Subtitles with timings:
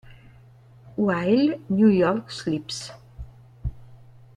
[0.95, 2.89] While New York Sleeps